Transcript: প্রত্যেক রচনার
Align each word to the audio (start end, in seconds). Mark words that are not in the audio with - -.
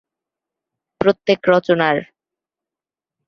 প্রত্যেক 1.01 1.39
রচনার 1.49 1.97